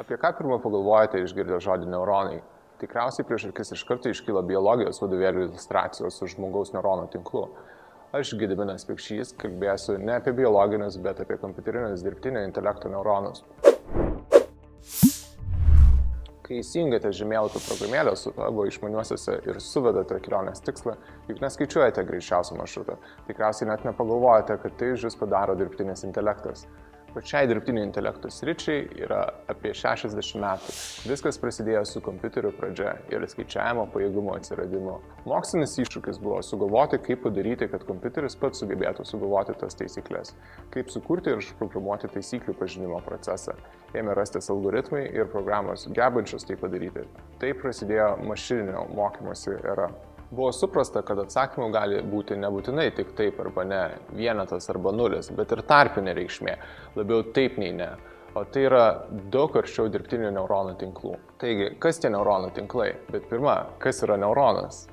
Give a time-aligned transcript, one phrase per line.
[0.00, 2.38] Apie ką pirmą pagalvojate išgirdę žodį neuronai?
[2.80, 7.42] Tikriausiai prieš akis iš karto iškyla biologijos vadovėlių iliustracijos su žmogaus neuronų tinklu.
[8.16, 13.44] Aš Gidiminas Pikšys kalbėsiu ne apie biologinius, bet apie kompiuterinius dirbtinio intelekto neuronus.
[16.42, 20.96] Kai įsijungate žemėlapių programėlę su tavo išmaniuosiuose ir suvedate kelionės tikslą,
[21.28, 22.96] juk neskaičiuojate greičiausią maršrutą,
[23.28, 26.64] tikriausiai net nepagalvojate, kad tai už jūs padaro dirbtinis intelektas.
[27.12, 29.18] Pačiai dirbtinio intelekto sričiai yra
[29.52, 30.74] apie 60 metų.
[31.10, 34.94] Viskas prasidėjo su kompiuterių pradžia ir skaičiavimo pajėgumo atsiradimu.
[35.28, 40.32] Mokslinis iššūkis buvo sugalvoti, kaip padaryti, kad kompiuteris pats sugebėtų sugalvoti tas taisyklės,
[40.72, 43.58] kaip sukurti ir užprogramuoti taisyklių pažinimo procesą.
[43.92, 47.04] Ėmė rastis algoritmai ir programos gebančios tai padaryti.
[47.44, 49.90] Taip prasidėjo mašininio mokymosi era.
[50.32, 53.80] Buvo suprasta, kad atsakymų gali būti nebūtinai tik taip arba ne,
[54.16, 56.54] vienetas arba nulis, bet ir tarpinė reikšmė,
[56.96, 57.90] labiau taip nei ne.
[58.32, 58.86] O tai yra
[59.34, 61.18] daug arčiau dirbtinių neuronų tinklų.
[61.42, 62.94] Taigi, kas tie neuronų tinklai?
[63.12, 64.86] Bet pirma, kas yra neuronas?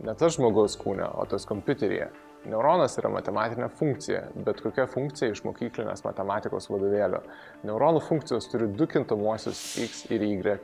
[0.00, 2.08] Ne tas žmogaus kūne, o tas kompiuteryje.
[2.48, 7.20] Neuronas yra matematinė funkcija, bet kokia funkcija iš mokyklinės matematikos vadovėlio.
[7.68, 10.56] Neuronų funkcijos turi du kintamuosius x ir y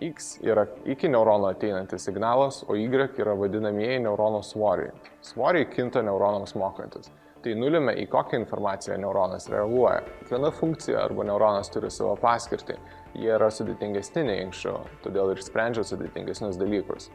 [0.00, 4.94] X yra iki neurono ateinantis signalas, o Y yra vadinamieji neurono svoriai.
[5.20, 7.10] Svoriai kinta neuronams mokantis.
[7.44, 10.00] Tai nulėmė, į kokią informaciją neuronas reaguoja.
[10.18, 12.76] Kiekviena funkcija arba neuronas turi savo paskirtį.
[13.16, 17.08] Jie yra sudėtingesni nei anksčiau, todėl ir sprendžia sudėtingesnius dalykus.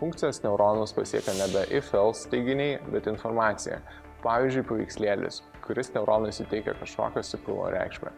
[0.00, 3.80] Funkcijas neuronus pasiekia nebe if-else teiginiai, bet informacija.
[4.24, 8.12] Pavyzdžiui, paveikslėlis, kuris neuronui suteikia kažkokią stiprumo reikšmę.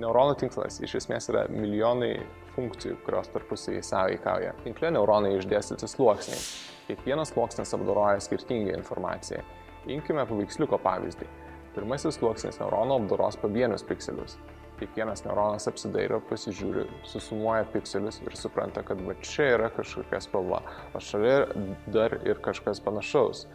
[0.00, 2.14] Neuronų tinklas iš esmės yra milijonai
[2.56, 4.54] funkcijų, kurios tarpusai sąveikauja.
[4.64, 6.40] Tinkle neuronai išdėstyti sluoksniai.
[6.88, 9.42] Kiekvienas sluoksnis apdoroja skirtingą informaciją.
[9.90, 11.28] Imkime paveiksliuko pavyzdį.
[11.72, 14.36] Pirmasis sluoksnis neurono apdoros pavienius pikselius.
[14.80, 20.58] Kiekvienas neuronas apsidairo, pasižiūri, susumuoja pikselius ir supranta, kad va čia yra kažkokia spalva,
[20.92, 21.46] o šalia
[21.94, 23.46] dar ir kažkas panašaus.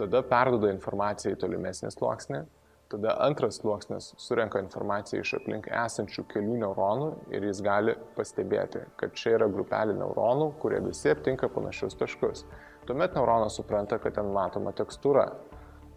[0.00, 2.40] Tada perdoda informaciją į tolimesnį sluoksnį,
[2.88, 9.14] Tada antras sluoksnis surenka informaciją iš aplink esančių kelių neuronų ir jis gali pastebėti, kad
[9.16, 12.44] čia yra grupelė neuronų, kurie visi aptinka panašius taškus.
[12.84, 15.30] Tuomet neuronas supranta, kad ten matoma tekstūra.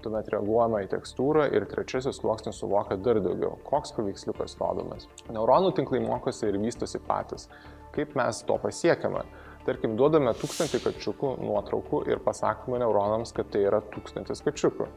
[0.06, 5.10] Tuomet reaguojama į tekstūrą ir trečiasis sluoksnis suvokia dar daugiau, koks paveiksliukas rodomas.
[5.28, 7.50] Neuronų tinklai mokosi ir vystosi patys.
[7.98, 9.26] Kaip mes to pasiekiame?
[9.68, 14.88] Tarkim, duodame tūkstantį kačiukų nuotraukų ir pasakome neuronams, kad tai yra tūkstantis kačiukų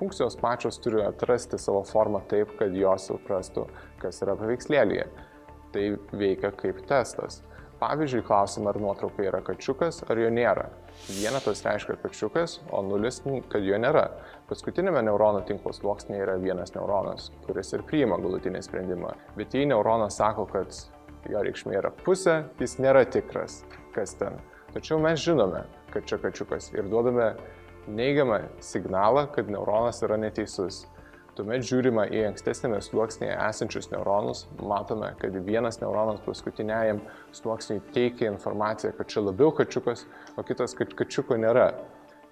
[0.00, 3.66] funkcijos pačios turi atrasti savo formą taip, kad jos suprastų,
[4.00, 5.06] kas yra paveikslėlyje.
[5.74, 7.42] Tai veikia kaip testas.
[7.80, 10.66] Pavyzdžiui, klausim, ar nuotraukai yra kačiukas, ar jo nėra.
[11.08, 13.22] Vienetas reiškia kačiukas, o nulis,
[13.52, 14.04] kad jo nėra.
[14.50, 19.14] Paskutinėme neuronų tinklo sluoksnėje yra vienas neuronas, kuris ir priima galutinį sprendimą.
[19.38, 20.76] Bet jei neuronas sako, kad
[21.30, 23.62] jo reikšmė yra pusė, jis nėra tikras,
[23.96, 24.36] kas ten.
[24.74, 27.32] Tačiau mes žinome, kad čia kačiukas ir duodame
[27.88, 30.84] neigiamą signalą, kad neuronas yra neteisus.
[31.38, 37.00] Tuomet žiūrima į ankstesnėme sluoksnėje esančius neuronus, matome, kad vienas neuronas paskutiniajam
[37.36, 40.04] sluoksniui teikia informaciją, kad čia labiau kačiukas,
[40.36, 41.70] o kitas, kad kačiuko nėra.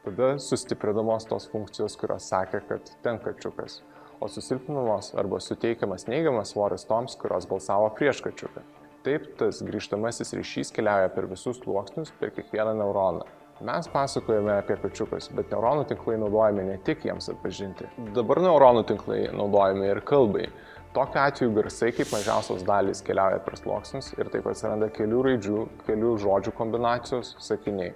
[0.04, 3.80] Tada sustiprinamos tos funkcijos, kurios sakė, kad ten kačiukas,
[4.20, 8.66] o susilpninamos arba suteikiamas neigiamas svoris toms, kurios balsavo prieš kačiuką.
[9.06, 13.24] Taip tas grįžtamasis ryšys keliauja per visus sluoksnius, per kiekvieną neuroną.
[13.58, 17.88] Mes pasakojame apie kačiukus, bet neuronų tinklai naudojami ne tik jiems atpažinti.
[18.14, 20.44] Dabar neuronų tinklai naudojami ir kalbai.
[20.94, 26.14] Tokiu atveju garsai kaip mažiausios dalys keliauja per sluoksnius ir taip atsiranda kelių raidžių, kelių
[26.22, 27.90] žodžių kombinacijos, sakiniai.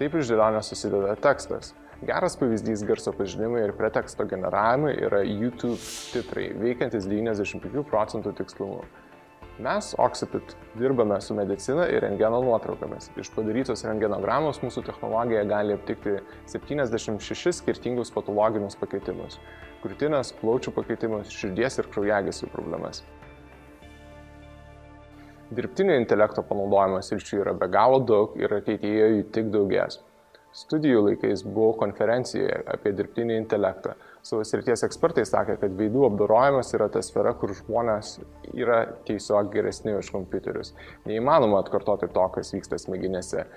[0.00, 1.70] Taip iš dėlionės susideda tekstas.
[2.02, 5.78] Geras pavyzdys garso pažinimui ir preteksto generavimui yra YouTube
[6.10, 8.82] titrai, veikiantis 95 procentų tikslumu.
[9.58, 13.12] Mes, Oxipit, dirbame su medicina ir rengeno nuotraukomis.
[13.22, 16.16] Iš padarytos rengenogramos mūsų technologija gali aptikti
[16.50, 19.38] 76 skirtingus patologinius pakeitimus-
[19.84, 23.04] krūtinės, plaučių pakeitimus, širdies ir kraujagyslių problemas.
[25.54, 30.00] Dirbtinio intelekto panaudojimas ryčių yra be galo daug ir ateityje jų tik daugės.
[30.54, 33.96] Studijų laikais buvau konferencijoje apie dirbtinį intelektą.
[34.22, 38.20] Savo srities ekspertai sakė, kad veidų apdorojimas yra ta sfera, kur žmonės
[38.54, 40.70] yra tiesiog geresni už kompiuterius.
[41.10, 43.48] Neįmanoma atkartoti to, kas vyksta smegenėse.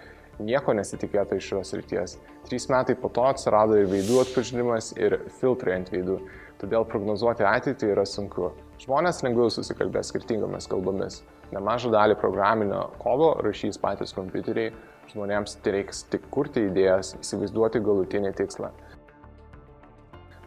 [0.41, 2.17] Nieko nesitikėta iš šios ryties.
[2.49, 6.17] Trys metai po to atsirado ir veidų atpažinimas, ir filtrai ant veidų.
[6.57, 8.49] Todėl prognozuoti ateitį yra sunku.
[8.81, 11.19] Žmonės lengviau susikalbės skirtingomis kalbomis.
[11.53, 14.71] Nemažą dalį programinio kodo rašys patys kompiuteriai,
[15.11, 18.71] žmonėms reiks tik kurti idėjas, įsivaizduoti galutinį tikslą.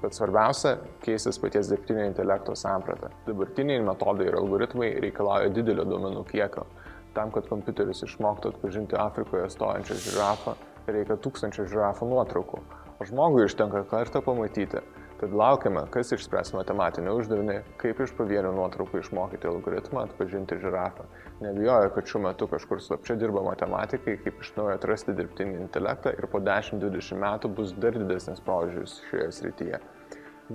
[0.01, 3.11] Bet svarbiausia- keisis paties dirbtinio intelekto samprata.
[3.27, 6.67] Dabartiniai metodai ir algoritmai reikalauja didelio duomenų kiekio.
[7.15, 10.57] Tam, kad kompiuteris išmoktų atpažinti Afrikoje stojančią žirafą,
[10.87, 12.61] reikia tūkstančio žirafų nuotraukų,
[12.99, 14.81] o žmogui užtenka kartą pamatyti.
[15.21, 21.05] Tad laukiame, kas išspręs matematinį uždavinį, kaip iš pavienių nuotraukų išmokyti algoritmą atpažinti žirafą.
[21.45, 26.25] Nebijoju, kad šiuo metu kažkur slapčia dirba matematikai, kaip iš naujo atrasti dirbtinį intelektą ir
[26.33, 29.85] po 10-20 metų bus dar didesnis proveržis šioje srityje.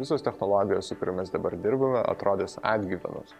[0.01, 3.37] Visos technologijos, su kuriomis dabar dirbame, atrodys atgyvenus.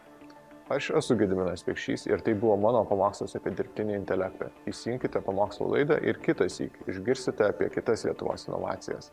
[0.69, 4.53] Aš esu Gediminas Pekšys ir tai buvo mano pamokslas apie dirbtinį intelektą.
[4.69, 9.09] Įsijunkite pamokslo laidą ir kitą sykį išgirsite apie kitas Lietuvos inovacijas.